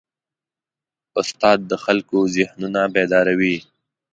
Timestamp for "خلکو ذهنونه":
1.83-2.81